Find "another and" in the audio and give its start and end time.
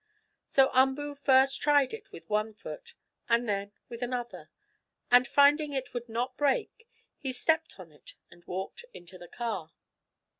4.01-5.27